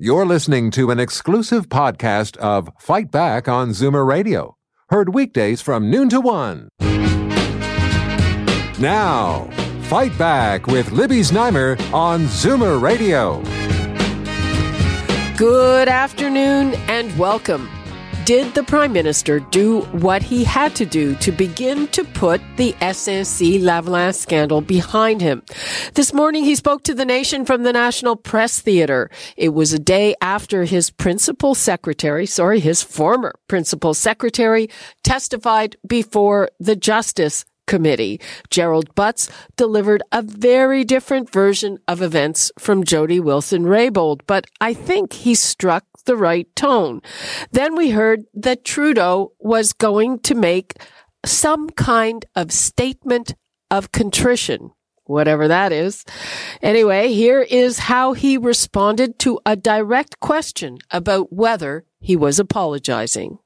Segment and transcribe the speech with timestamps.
[0.00, 4.56] You're listening to an exclusive podcast of Fight Back on Zoomer Radio,
[4.90, 6.68] heard weekdays from noon to one.
[8.78, 9.50] Now,
[9.88, 13.42] Fight Back with Libby Znaimer on Zoomer Radio.
[15.36, 17.68] Good afternoon and welcome.
[18.28, 22.74] Did the Prime Minister do what he had to do to begin to put the
[22.74, 25.42] SNC Lavalin scandal behind him?
[25.94, 29.10] This morning he spoke to the nation from the National Press Theatre.
[29.38, 34.68] It was a day after his principal secretary, sorry, his former principal secretary
[35.02, 38.20] testified before the Justice Committee.
[38.50, 44.74] Gerald Butts delivered a very different version of events from Jody Wilson Raybould, but I
[44.74, 47.00] think he struck the right tone.
[47.52, 50.74] Then we heard that Trudeau was going to make
[51.24, 53.34] some kind of statement
[53.70, 54.72] of contrition
[55.08, 56.04] whatever that is.
[56.62, 63.38] Anyway, here is how he responded to a direct question about whether he was apologizing.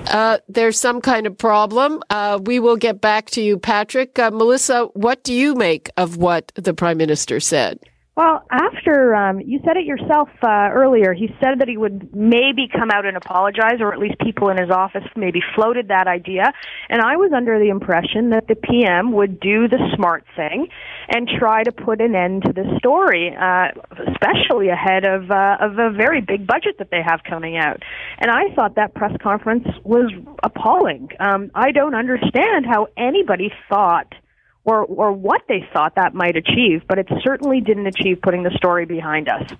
[0.08, 2.02] Uh, there's some kind of problem.
[2.10, 4.18] Uh, we will get back to you, Patrick.
[4.18, 7.80] Uh, Melissa, what do you make of what the Prime Minister said?
[8.16, 12.66] Well, after um, you said it yourself uh, earlier, he said that he would maybe
[12.66, 16.50] come out and apologize, or at least people in his office maybe floated that idea.
[16.88, 20.68] And I was under the impression that the PM would do the smart thing
[21.10, 23.68] and try to put an end to this story, uh,
[24.08, 27.82] especially ahead of uh, of a very big budget that they have coming out.
[28.18, 30.10] And I thought that press conference was
[30.42, 31.10] appalling.
[31.20, 34.14] Um, I don't understand how anybody thought
[34.66, 38.50] or or what they thought that might achieve, but it certainly didn't achieve putting the
[38.50, 39.50] story behind us.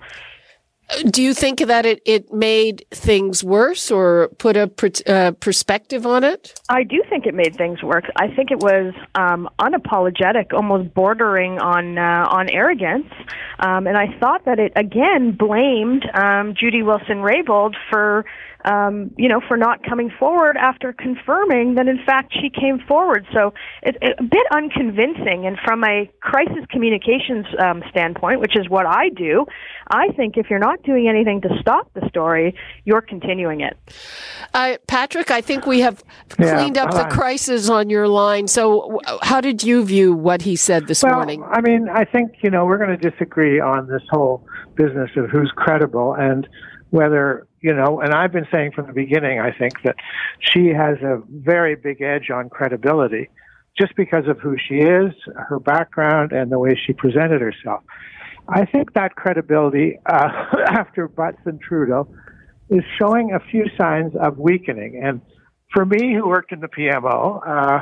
[1.11, 6.06] Do you think that it, it made things worse or put a per, uh, perspective
[6.06, 6.61] on it?
[6.69, 8.05] I do think it made things worse.
[8.17, 13.12] I think it was um, unapologetic, almost bordering on uh, on arrogance,
[13.59, 18.25] um, and I thought that it again blamed um, Judy Wilson Raybould for
[18.66, 23.25] um, you know, for not coming forward after confirming that in fact she came forward.
[23.32, 25.47] So it's a bit unconvincing.
[25.47, 29.47] And from a crisis communications um, standpoint, which is what I do,
[29.88, 33.76] I think if you're not doing anything to stop the story, you're continuing it.
[34.53, 38.49] Uh, Patrick, I think we have cleaned yeah, up the crisis on your line.
[38.49, 41.44] So, how did you view what he said this well, morning?
[41.44, 44.44] I mean, I think you know we're going to disagree on this whole
[44.75, 46.49] business of who's credible and
[46.91, 49.97] whether you know, and I've been saying from the beginning, I think that
[50.38, 53.28] she has a very big edge on credibility
[53.77, 55.12] just because of who she is,
[55.49, 57.82] her background, and the way she presented herself.
[58.49, 60.28] I think that credibility uh,
[60.69, 62.06] after Butts and Trudeau
[62.71, 65.02] is showing a few signs of weakening.
[65.05, 65.20] And
[65.75, 67.81] for me, who worked in the PMO, uh,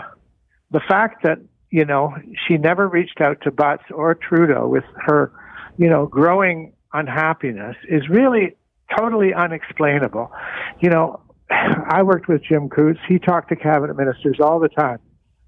[0.71, 2.15] the fact that you know
[2.49, 5.31] she never reached out to Butts or Trudeau with her,
[5.77, 8.57] you know, growing unhappiness is really
[8.97, 10.31] totally unexplainable.
[10.81, 11.21] You know,
[11.51, 12.99] I worked with Jim Coutts.
[13.09, 14.99] He talked to cabinet ministers all the time.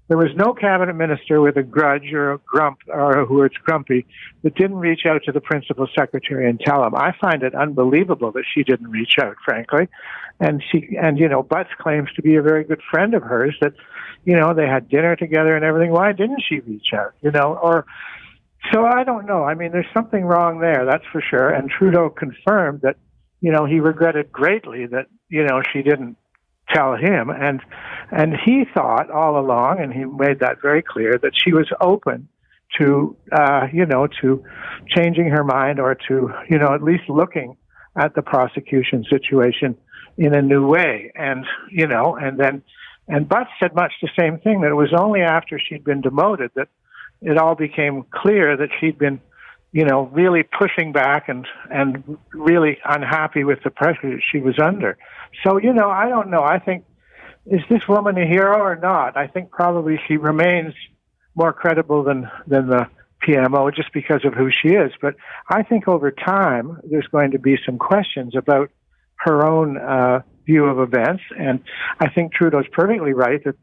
[0.07, 4.05] There was no cabinet minister with a grudge or a grump or who was grumpy
[4.43, 6.95] that didn't reach out to the principal secretary and tell him.
[6.95, 9.89] I find it unbelievable that she didn't reach out, frankly.
[10.39, 13.57] And she and you know, Butts claims to be a very good friend of hers
[13.59, 13.73] that,
[14.23, 15.91] you know, they had dinner together and everything.
[15.91, 17.13] Why didn't she reach out?
[17.21, 17.85] You know, or
[18.71, 19.43] so I don't know.
[19.43, 21.49] I mean, there's something wrong there, that's for sure.
[21.49, 22.95] And Trudeau confirmed that
[23.41, 26.17] you know, he regretted greatly that, you know, she didn't
[26.69, 27.29] tell him.
[27.29, 27.61] And,
[28.11, 32.27] and he thought all along, and he made that very clear, that she was open
[32.79, 34.43] to, uh, you know, to
[34.87, 37.55] changing her mind or to, you know, at least looking
[37.95, 39.75] at the prosecution situation
[40.17, 41.11] in a new way.
[41.15, 42.63] And, you know, and then,
[43.07, 46.51] and Butts said much the same thing that it was only after she'd been demoted
[46.55, 46.67] that
[47.21, 49.21] it all became clear that she'd been
[49.71, 54.57] you know, really pushing back and and really unhappy with the pressure that she was
[54.59, 54.97] under.
[55.45, 56.43] So, you know, I don't know.
[56.43, 56.85] I think
[57.45, 59.15] is this woman a hero or not?
[59.15, 60.73] I think probably she remains
[61.35, 62.87] more credible than than the
[63.27, 64.91] PMO just because of who she is.
[65.01, 65.15] But
[65.49, 68.69] I think over time there's going to be some questions about
[69.17, 71.59] her own uh, view of events, and
[71.99, 73.55] I think Trudeau's perfectly right that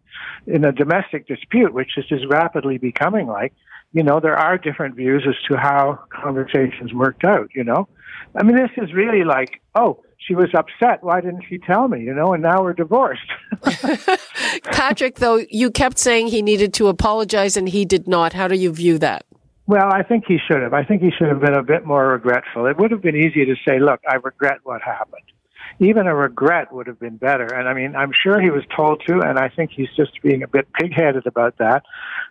[0.47, 3.53] in a domestic dispute, which this is rapidly becoming like,
[3.93, 7.89] you know, there are different views as to how conversations worked out, you know.
[8.37, 11.03] I mean, this is really like, oh, she was upset.
[11.03, 13.31] Why didn't she tell me, you know, and now we're divorced.
[14.65, 18.33] Patrick, though, you kept saying he needed to apologize and he did not.
[18.33, 19.25] How do you view that?
[19.67, 20.75] Well, I think he should have.
[20.75, 22.67] I think he should have been a bit more regretful.
[22.67, 25.25] It would have been easy to say, look, I regret what happened
[25.81, 27.47] even a regret would have been better.
[27.47, 30.43] And I mean, I'm sure he was told to, and I think he's just being
[30.43, 31.85] a bit pigheaded about that.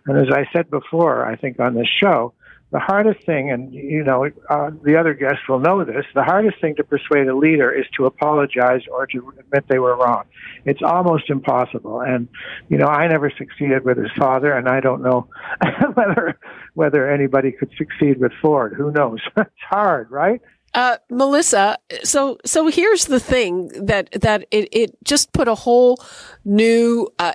[0.06, 2.34] And as I said before, I think on this show,
[2.74, 6.60] the hardest thing, and you know, uh, the other guests will know this, the hardest
[6.60, 10.24] thing to persuade a leader is to apologize or to admit they were wrong.
[10.66, 12.02] It's almost impossible.
[12.02, 12.28] And,
[12.70, 15.28] you know, I never succeeded with his father, and I don't know
[15.94, 16.40] whether,
[16.74, 18.74] whether anybody could succeed with Ford.
[18.76, 19.20] Who knows?
[19.38, 20.42] it's hard, right?
[20.74, 26.04] Uh, Melissa, so so here's the thing that that it, it just put a whole
[26.46, 27.34] new uh,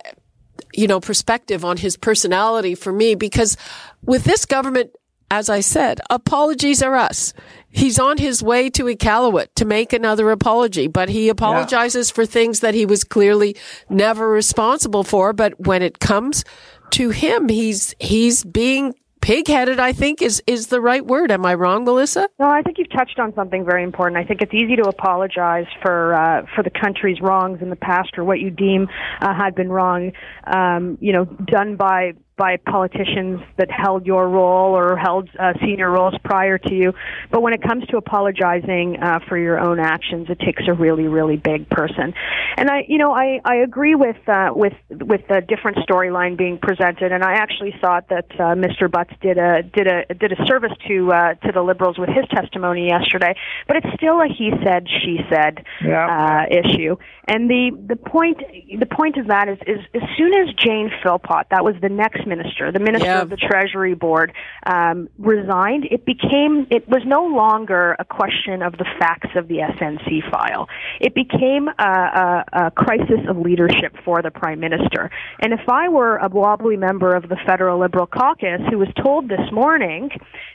[0.74, 3.56] you know perspective on his personality for me because
[4.04, 4.90] with this government,
[5.30, 7.32] as I said, apologies are us.
[7.70, 12.14] He's on his way to Iqaluit to make another apology, but he apologizes yeah.
[12.14, 13.56] for things that he was clearly
[13.88, 15.32] never responsible for.
[15.32, 16.44] But when it comes
[16.90, 18.94] to him, he's he's being
[19.28, 21.30] pig-headed i think is is the right word.
[21.30, 22.26] Am i wrong melissa?
[22.38, 24.18] No i think you've touched on something very important.
[24.18, 28.16] I think it's easy to apologize for uh, for the country's wrongs in the past
[28.16, 28.88] or what you deem
[29.20, 30.12] uh, had been wrong
[30.46, 35.90] um, you know done by by politicians that held your role or held uh, senior
[35.90, 36.92] roles prior to you.
[37.30, 41.08] But when it comes to apologizing uh, for your own actions, it takes a really,
[41.08, 42.14] really big person.
[42.56, 46.58] And I, you know, I, I agree with uh, with with the different storyline being
[46.58, 47.12] presented.
[47.12, 48.90] And I actually thought that uh, Mr.
[48.90, 52.24] Butts did a did a did a service to uh, to the Liberals with his
[52.30, 53.34] testimony yesterday.
[53.66, 56.06] But it's still a he said she said yeah.
[56.06, 56.96] uh, issue.
[57.26, 58.38] And the the point
[58.78, 62.26] the point of that is is as soon as Jane Philpott, that was the next
[62.28, 64.32] minister, the minister of the Treasury Board,
[64.66, 69.56] um, resigned, it became it was no longer a question of the facts of the
[69.56, 70.68] SNC file.
[71.00, 75.10] It became a, a, a crisis of leadership for the prime minister.
[75.40, 79.28] And if I were a wobbly member of the federal Liberal caucus who was told
[79.28, 80.10] this morning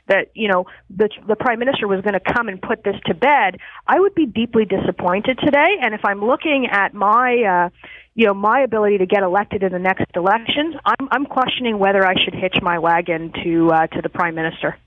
[0.07, 3.13] that you know the the prime minister was going to come and put this to
[3.13, 5.77] bed, I would be deeply disappointed today.
[5.81, 7.69] And if I'm looking at my uh,
[8.15, 12.05] you know my ability to get elected in the next election, I'm I'm questioning whether
[12.05, 14.77] I should hitch my wagon to uh, to the prime minister.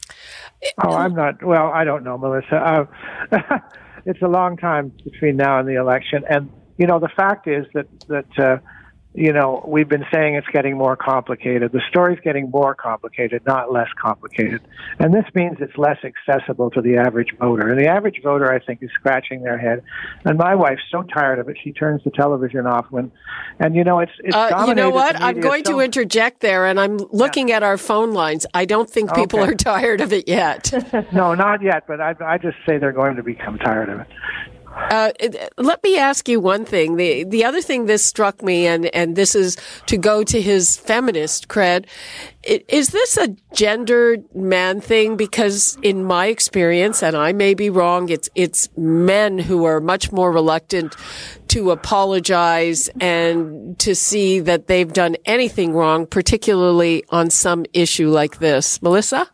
[0.82, 1.42] Oh, I'm not.
[1.42, 2.88] Well, I don't know, Melissa.
[3.32, 3.58] Uh,
[4.06, 7.66] it's a long time between now and the election, and you know the fact is
[7.74, 8.38] that that.
[8.38, 8.58] Uh,
[9.16, 11.72] you know, we've been saying it's getting more complicated.
[11.72, 14.60] The story's getting more complicated, not less complicated.
[14.98, 17.70] And this means it's less accessible to the average voter.
[17.70, 19.82] And the average voter, I think, is scratching their head.
[20.26, 23.10] And my wife's so tired of it, she turns the television off when,
[23.58, 25.18] and you know, it's, it's uh, You know what?
[25.18, 27.56] I'm going so, to interject there, and I'm looking yeah.
[27.56, 28.44] at our phone lines.
[28.52, 29.52] I don't think people okay.
[29.52, 30.70] are tired of it yet.
[31.14, 34.08] no, not yet, but I, I just say they're going to become tired of it.
[34.76, 35.10] Uh,
[35.56, 36.96] let me ask you one thing.
[36.96, 39.56] The the other thing this struck me, and and this is
[39.86, 41.86] to go to his feminist cred.
[42.44, 45.16] Is this a gendered man thing?
[45.16, 50.12] Because in my experience, and I may be wrong, it's it's men who are much
[50.12, 50.94] more reluctant
[51.48, 58.40] to apologize and to see that they've done anything wrong, particularly on some issue like
[58.40, 58.82] this.
[58.82, 59.26] Melissa.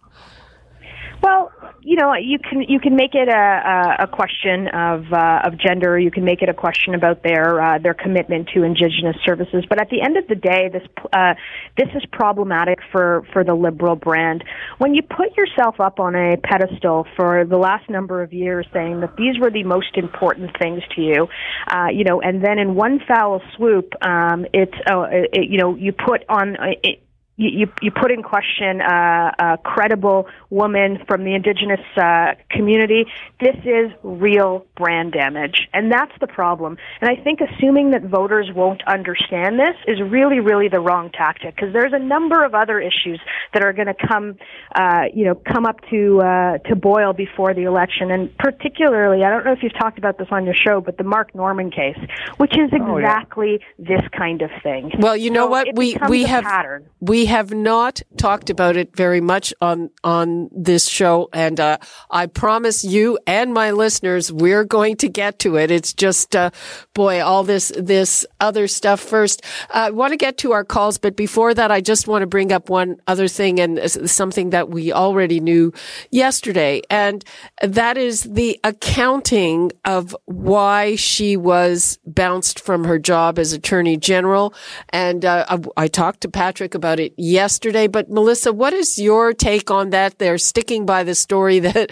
[1.20, 1.52] Well,
[1.84, 5.98] you know, you can you can make it a a, question of uh, of gender.
[5.98, 9.64] You can make it a question about their uh, their commitment to Indigenous services.
[9.68, 11.34] But at the end of the day, this uh,
[11.76, 14.44] this is problematic for for the liberal brand.
[14.78, 19.00] When you put yourself up on a pedestal for the last number of years, saying
[19.00, 21.26] that these were the most important things to you,
[21.68, 25.74] uh, you know, and then in one foul swoop, um, it's uh, it, you know
[25.74, 26.56] you put on.
[26.56, 27.02] Uh, it,
[27.36, 33.06] you, you put in question uh, a credible woman from the indigenous uh, community.
[33.40, 36.76] This is real brand damage, and that's the problem.
[37.00, 41.56] And I think assuming that voters won't understand this is really, really the wrong tactic
[41.56, 43.20] because there's a number of other issues
[43.54, 44.36] that are going to come,
[44.74, 49.30] uh, you know, come up to uh, to boil before the election, and particularly, I
[49.30, 51.98] don't know if you've talked about this on your show, but the Mark Norman case,
[52.36, 53.98] which is exactly oh, yeah.
[53.98, 54.92] this kind of thing.
[54.98, 56.86] Well, you know so what we we have pattern.
[57.02, 61.78] We have not talked about it very much on on this show, and uh,
[62.08, 65.72] I promise you and my listeners we're going to get to it.
[65.72, 66.50] It's just, uh,
[66.94, 69.42] boy, all this this other stuff first.
[69.68, 72.28] Uh, I want to get to our calls, but before that, I just want to
[72.28, 75.72] bring up one other thing and something that we already knew
[76.12, 77.24] yesterday, and
[77.62, 84.54] that is the accounting of why she was bounced from her job as Attorney General.
[84.90, 87.86] And uh, I, I talked to Patrick about it yesterday.
[87.86, 90.18] But Melissa, what is your take on that?
[90.18, 91.90] They're sticking by the story that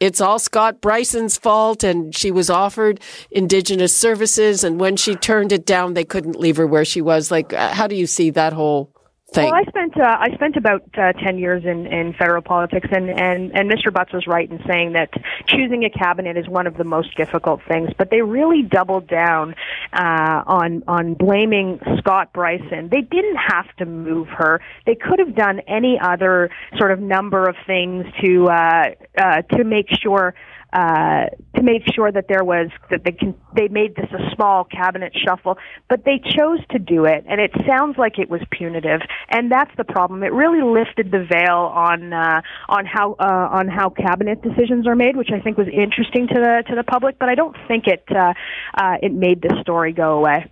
[0.00, 3.00] it's all Scott Brison's fault and she was offered
[3.30, 4.64] Indigenous services.
[4.64, 7.30] And when she turned it down, they couldn't leave her where she was.
[7.30, 8.92] Like, uh, how do you see that whole
[9.32, 9.50] thing?
[9.50, 13.10] Well, I spent uh, I spent about uh, ten years in, in federal politics, and,
[13.10, 13.92] and and Mr.
[13.92, 15.10] Butts was right in saying that
[15.46, 17.90] choosing a cabinet is one of the most difficult things.
[17.96, 19.54] But they really doubled down
[19.92, 22.90] uh, on on blaming Scott Brison.
[22.90, 24.60] They didn't have to move her.
[24.86, 29.64] They could have done any other sort of number of things to uh, uh, to
[29.64, 30.34] make sure
[30.72, 34.64] uh, to make sure that there was that they can they made this a small
[34.64, 35.56] cabinet shuffle,
[35.88, 39.70] but they chose to do it, and it sounds like it was punitive, and that's
[39.76, 40.22] the problem.
[40.22, 44.96] It really lifted the veil on uh, on how uh, on how cabinet decisions are
[44.96, 47.86] made, which I think was interesting to the to the public, but I don't think
[47.86, 48.34] it uh,
[48.74, 50.50] uh, it made this story go away.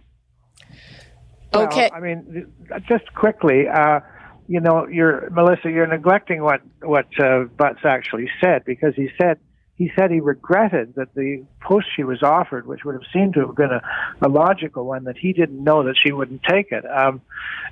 [1.54, 2.52] Okay, well, I mean,
[2.88, 3.64] just quickly.
[3.68, 4.00] Uh,
[4.46, 5.70] you know, you're Melissa.
[5.70, 9.38] You're neglecting what what uh, Butts actually said because he said
[9.76, 13.40] he said he regretted that the post she was offered, which would have seemed to
[13.40, 13.82] have been a,
[14.22, 16.84] a logical one, that he didn't know that she wouldn't take it.
[16.86, 17.22] Um,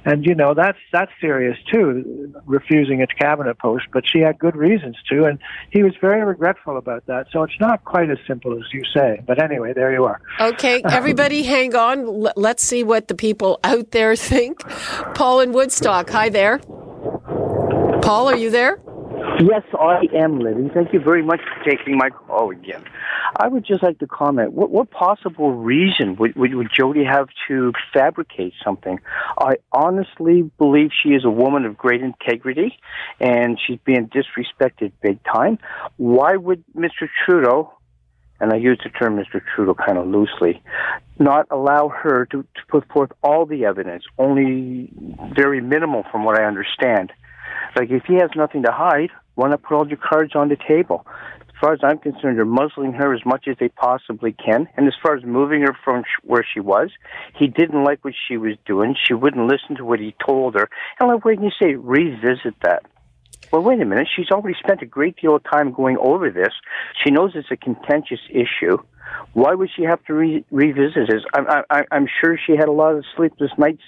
[0.05, 3.85] and you know that's that's serious too, refusing a cabinet post.
[3.93, 5.39] But she had good reasons to, and
[5.71, 7.27] he was very regretful about that.
[7.31, 9.23] So it's not quite as simple as you say.
[9.25, 10.21] But anyway, there you are.
[10.41, 12.27] Okay, everybody, hang on.
[12.35, 14.61] Let's see what the people out there think.
[15.15, 16.59] Paul in Woodstock, hi there.
[18.03, 18.81] Paul, are you there?
[19.45, 20.71] Yes, I am, Libby.
[20.73, 22.85] Thank you very much for taking my call again.
[23.37, 24.53] I would just like to comment.
[24.53, 29.01] What, what possible reason would, would, would Jody have to fabricate something?
[29.37, 32.79] I honestly believe she is a woman of great integrity,
[33.19, 35.59] and she's being disrespected big time.
[35.97, 37.09] Why would Mr.
[37.25, 37.73] Trudeau,
[38.39, 39.41] and I use the term Mr.
[39.57, 40.63] Trudeau kind of loosely,
[41.19, 44.93] not allow her to, to put forth all the evidence, only
[45.35, 47.13] very minimal from what I understand?
[47.75, 50.57] Like, if he has nothing to hide, why not put all your cards on the
[50.57, 51.07] table?
[51.41, 54.69] As far as I'm concerned, they're muzzling her as much as they possibly can.
[54.77, 56.91] And as far as moving her from where she was,
[57.39, 58.97] he didn't like what she was doing.
[59.07, 60.69] She wouldn't listen to what he told her.
[60.99, 62.83] And like, when you say revisit that,
[63.53, 64.09] well, wait a minute.
[64.15, 66.53] She's already spent a great deal of time going over this.
[67.05, 68.79] She knows it's a contentious issue.
[69.35, 71.23] Why would she have to re- revisit this?
[71.35, 73.83] I'm, I, I'm sure she had a lot of sleepless nights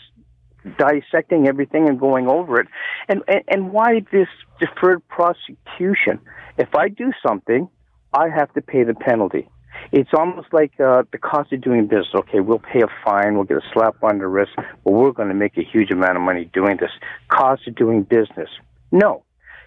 [0.79, 2.69] dissecting everything and going over it.
[3.09, 4.29] And, and, and why this
[4.61, 6.21] deferred prosecution?
[6.59, 7.69] If I do something,
[8.13, 9.49] I have to pay the penalty.
[9.93, 12.07] It's almost like uh, the cost of doing business.
[12.15, 15.29] Okay, we'll pay a fine, we'll get a slap on the wrist, but we're going
[15.29, 16.91] to make a huge amount of money doing this.
[17.29, 18.49] Cost of doing business.
[18.93, 19.25] No.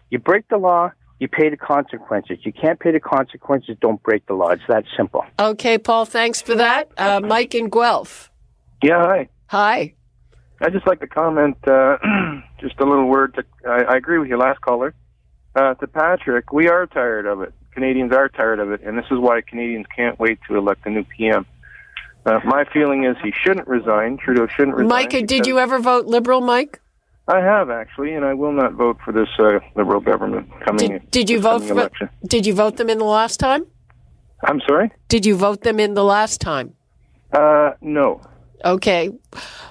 [0.10, 2.38] You break the law, you pay the consequences.
[2.44, 4.50] You can't pay the consequences, don't break the law.
[4.50, 5.26] It's that simple.
[5.38, 6.90] Okay, Paul, thanks for that.
[6.98, 8.32] Uh, Mike in Guelph.
[8.82, 9.30] Yeah, hi.
[9.48, 9.94] Hi.
[10.62, 11.98] I'd just like to comment uh,
[12.60, 13.36] just a little word.
[13.36, 14.94] To, I, I agree with your last caller.
[15.56, 17.54] Uh, to Patrick, we are tired of it.
[17.72, 20.90] Canadians are tired of it, and this is why Canadians can't wait to elect a
[20.90, 21.46] new PM.
[22.26, 24.18] Uh, my feeling is he shouldn't resign.
[24.18, 24.90] Trudeau shouldn't resign.
[24.90, 26.82] Mike, did you ever vote Liberal, Mike?
[27.28, 30.92] I have actually, and I will not vote for this uh, Liberal government coming.
[30.92, 31.74] Did, did you vote for?
[31.74, 32.10] Election.
[32.26, 33.66] Did you vote them in the last time?
[34.44, 34.92] I'm sorry.
[35.08, 36.74] Did you vote them in the last time?
[37.34, 38.22] Uh, no.
[38.64, 39.12] Okay.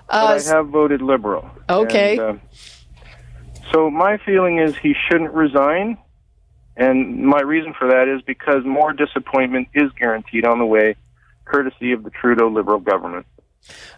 [0.09, 1.49] Uh, I have voted Liberal.
[1.69, 2.19] Okay.
[2.19, 2.35] And, uh,
[3.73, 5.99] so my feeling is he shouldn't resign,
[6.77, 10.95] and my reason for that is because more disappointment is guaranteed on the way,
[11.45, 13.27] courtesy of the Trudeau Liberal government.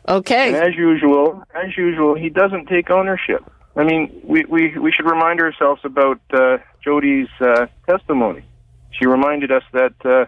[0.09, 0.49] Okay.
[0.49, 3.45] And as usual, as usual, he doesn't take ownership.
[3.77, 8.43] I mean, we we we should remind ourselves about uh, Jody's uh, testimony.
[8.91, 10.25] She reminded us that uh,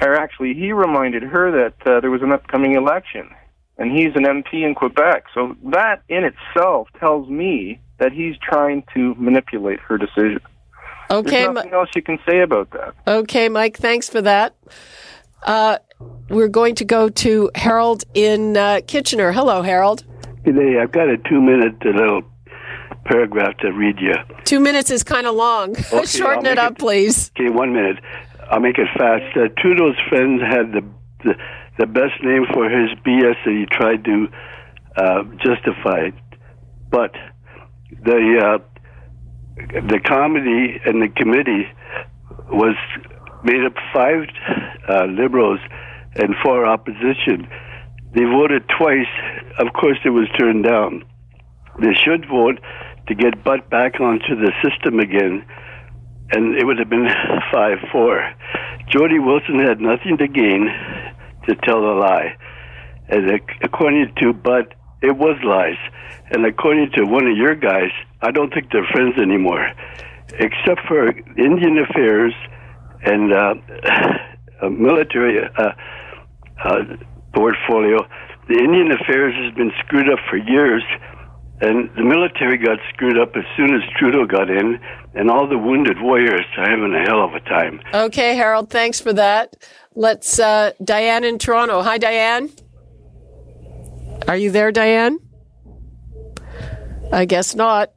[0.00, 3.28] or actually he reminded her that uh, there was an upcoming election,
[3.78, 5.24] and he's an MP in Quebec.
[5.34, 10.40] So that in itself tells me that he's trying to manipulate her decision.
[11.10, 12.94] Okay, There's nothing else you can say about that.
[13.06, 14.54] Okay, Mike, thanks for that.
[15.44, 15.78] Uh,
[16.30, 19.30] we're going to go to Harold in uh, Kitchener.
[19.30, 20.04] Hello, Harold.
[20.44, 20.78] Good day.
[20.80, 22.22] I've got a two minute little
[23.04, 24.14] paragraph to read you.
[24.44, 25.76] Two minutes is kind of long.
[25.92, 27.30] Okay, Shorten it up, it- please.
[27.38, 27.98] Okay, one minute.
[28.54, 29.36] I'll make it fast.
[29.36, 30.84] Uh, Trudeau's friends had the,
[31.24, 31.34] the
[31.76, 34.28] the best name for his BS that he tried to
[34.96, 36.10] uh, justify,
[36.88, 37.10] but
[38.04, 38.58] the uh,
[39.56, 41.66] the comedy and the committee
[42.48, 42.76] was
[43.42, 44.22] made up five
[44.88, 45.58] uh, liberals
[46.14, 47.48] and four opposition.
[48.14, 49.10] They voted twice.
[49.58, 51.04] Of course, it was turned down.
[51.80, 52.60] They should vote
[53.08, 55.44] to get Butt back onto the system again,
[56.30, 57.08] and it would have been
[57.52, 58.34] 5 4.
[58.90, 60.68] Jody Wilson had nothing to gain
[61.48, 62.36] to tell a lie.
[63.08, 65.76] And according to Butt, it was lies.
[66.30, 67.90] And according to one of your guys,
[68.22, 69.68] I don't think they're friends anymore,
[70.38, 72.32] except for Indian Affairs
[73.04, 73.54] and uh,
[74.62, 75.72] uh, military uh,
[77.34, 77.98] portfolio.
[78.48, 80.82] The Indian Affairs has been screwed up for years,
[81.60, 84.78] and the military got screwed up as soon as Trudeau got in,
[85.14, 87.80] and all the wounded warriors are having a hell of a time.
[87.92, 89.56] Okay, Harold, thanks for that.
[89.94, 91.82] Let's, uh, Diane in Toronto.
[91.82, 92.50] Hi, Diane.
[94.26, 95.18] Are you there, Diane?
[97.12, 97.92] I guess not.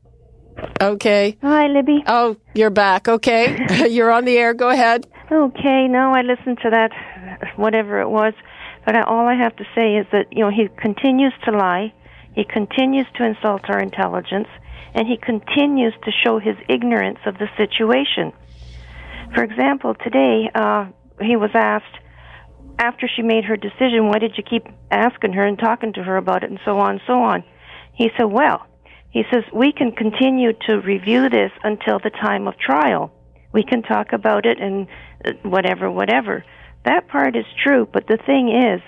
[0.82, 1.38] Okay.
[1.42, 2.04] Hi, Libby.
[2.08, 3.08] Oh, you're back.
[3.08, 3.58] Okay.
[3.90, 4.54] you're on the air.
[4.54, 5.08] Go ahead.
[5.32, 6.92] Okay, now I listened to that,
[7.58, 8.34] whatever it was,
[8.86, 11.94] but I, all I have to say is that, you know, he continues to lie,
[12.38, 14.48] he continues to insult our intelligence,
[14.94, 18.32] and he continues to show his ignorance of the situation.
[19.34, 20.86] For example, today, uh,
[21.20, 21.98] he was asked,
[22.78, 26.16] after she made her decision, why did you keep asking her and talking to her
[26.16, 27.44] about it and so on and so on?
[27.96, 28.68] He said, well,
[29.10, 33.12] he says, we can continue to review this until the time of trial.
[33.52, 34.86] We can talk about it and
[35.26, 36.46] uh, whatever, whatever.
[36.86, 38.80] That part is true, but the thing is,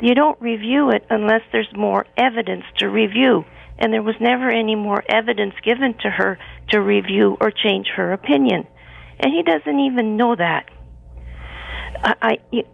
[0.00, 3.44] you don't review it unless there's more evidence to review.
[3.78, 8.12] And there was never any more evidence given to her to review or change her
[8.12, 8.66] opinion.
[9.18, 10.68] And he doesn't even know that.
[12.02, 12.64] I, I,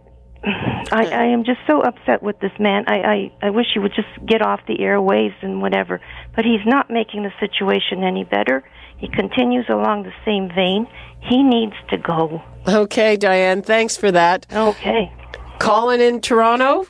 [0.91, 2.85] I, I am just so upset with this man.
[2.87, 6.01] I, I, I wish he would just get off the airwaves and whatever.
[6.35, 8.63] But he's not making the situation any better.
[8.97, 10.87] He continues along the same vein.
[11.21, 12.41] He needs to go.
[12.67, 14.45] Okay, Diane, thanks for that.
[14.51, 15.11] Okay.
[15.59, 16.85] Colin in Toronto?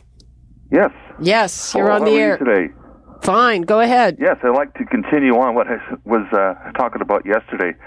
[0.71, 0.91] Yes.
[1.19, 2.37] Yes, you're Hello, on the air.
[2.37, 2.73] today.
[3.21, 4.17] Fine, go ahead.
[4.19, 7.77] Yes, I'd like to continue on what I was uh, talking about yesterday.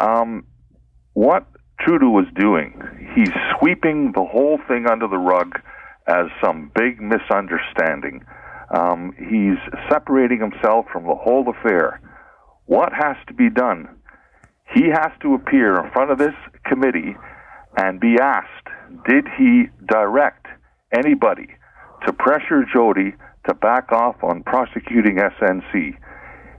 [0.00, 0.46] Um,
[1.14, 1.46] what
[1.80, 2.80] Trudeau was doing,
[3.14, 5.58] he's sweeping the whole thing under the rug
[6.06, 8.24] as some big misunderstanding.
[8.76, 9.58] Um, he's
[9.90, 12.00] separating himself from the whole affair.
[12.66, 13.88] What has to be done?
[14.74, 17.16] He has to appear in front of this committee
[17.76, 18.68] and be asked,
[19.08, 20.46] did he direct
[20.92, 21.48] anybody
[22.06, 23.14] to pressure Jody
[23.48, 25.96] to back off on prosecuting SNC?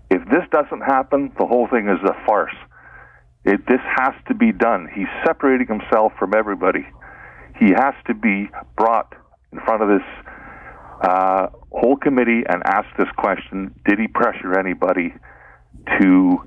[0.10, 2.56] If this doesn't happen, the whole thing is a farce.
[3.44, 4.88] It, this has to be done.
[4.94, 6.86] He's separating himself from everybody.
[7.60, 9.14] He has to be brought
[9.52, 10.08] in front of this
[11.02, 15.14] uh, whole committee and asked this question Did he pressure anybody
[16.00, 16.38] to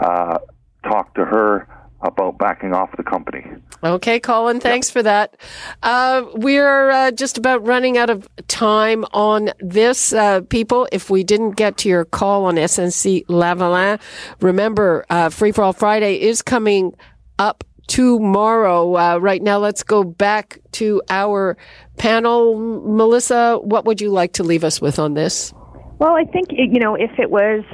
[0.00, 0.38] uh,
[0.84, 1.68] talk to her
[2.04, 3.44] about backing off the company?
[3.82, 5.36] Okay, Colin, thanks for that.
[5.82, 10.86] Uh, we're uh, just about running out of time on this, uh, people.
[10.92, 14.00] If we didn't get to your call on SNC Lavalin,
[14.40, 16.94] remember, uh, Free for All Friday is coming
[17.38, 18.96] up tomorrow.
[18.96, 21.56] Uh, right now, let's go back to our
[21.96, 22.56] panel.
[22.56, 25.52] Melissa, what would you like to leave us with on this?
[25.98, 27.64] Well, I think you know if it was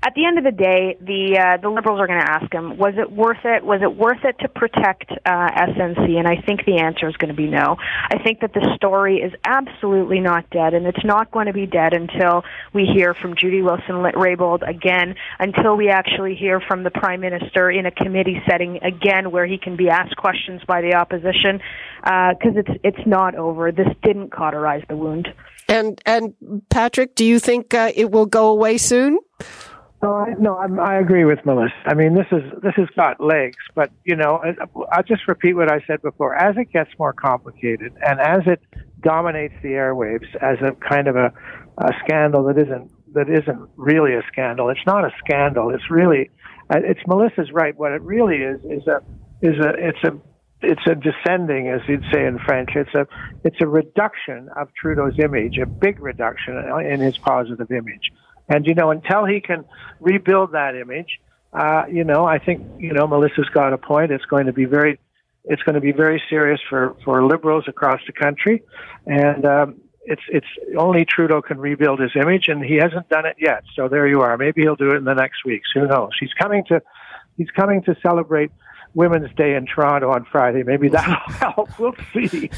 [0.00, 2.78] at the end of the day, the uh, the liberals are going to ask him,
[2.78, 3.64] was it worth it?
[3.64, 6.16] Was it worth it to protect uh, SNC?
[6.16, 7.76] And I think the answer is going to be no.
[7.80, 11.66] I think that the story is absolutely not dead, and it's not going to be
[11.66, 17.20] dead until we hear from Judy Wilson-Raybould again, until we actually hear from the Prime
[17.20, 21.58] Minister in a committee setting again, where he can be asked questions by the opposition,
[22.04, 23.72] because it's it's not over.
[23.72, 25.26] This didn't cauterize the wound.
[25.68, 26.34] And and
[26.70, 29.18] Patrick, do you think uh, it will go away soon?
[30.00, 31.74] No, I, no, I'm, I agree with Melissa.
[31.84, 34.40] I mean, this is this has got legs, but you know,
[34.92, 36.36] I'll just repeat what I said before.
[36.36, 38.60] As it gets more complicated, and as it
[39.00, 41.32] dominates the airwaves as a kind of a,
[41.78, 44.68] a scandal that isn't that isn't really a scandal.
[44.68, 45.70] It's not a scandal.
[45.70, 46.30] It's really,
[46.72, 47.76] uh, it's Melissa's right.
[47.76, 49.02] What it really is is a
[49.42, 50.16] is a it's a
[50.60, 52.70] it's a descending, as you'd say in French.
[52.74, 53.06] It's a
[53.44, 58.12] it's a reduction of Trudeau's image, a big reduction in his positive image.
[58.48, 59.64] And you know, until he can
[60.00, 61.20] rebuild that image,
[61.52, 64.10] uh, you know, I think you know Melissa's got a point.
[64.10, 64.98] It's going to be very
[65.44, 68.62] it's going to be very serious for for liberals across the country,
[69.06, 73.36] and um, it's it's only Trudeau can rebuild his image, and he hasn't done it
[73.38, 73.64] yet.
[73.74, 74.36] So there you are.
[74.36, 75.68] Maybe he'll do it in the next weeks.
[75.74, 76.10] Who knows?
[76.18, 76.82] He's coming to
[77.36, 78.50] he's coming to celebrate
[78.98, 80.64] Women's Day in Toronto on Friday.
[80.64, 81.78] Maybe that'll help.
[81.78, 82.50] We'll see.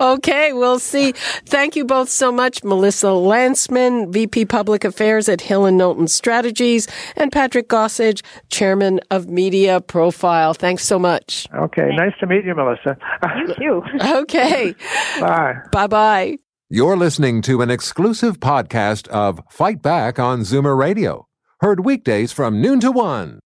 [0.00, 1.12] okay, we'll see.
[1.46, 6.88] Thank you both so much, Melissa Lantsman, VP Public Affairs at Hill and Knowlton Strategies,
[7.16, 10.52] and Patrick Gossage, Chairman of Media Profile.
[10.52, 11.46] Thanks so much.
[11.54, 12.98] Okay, nice to meet you, Melissa.
[13.38, 13.82] You too.
[14.22, 14.74] Okay.
[15.20, 15.54] Bye.
[15.72, 16.36] Bye bye.
[16.68, 21.28] You're listening to an exclusive podcast of Fight Back on Zoomer Radio,
[21.60, 23.40] heard weekdays from noon to one.